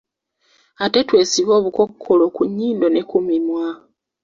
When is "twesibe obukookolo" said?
1.07-2.23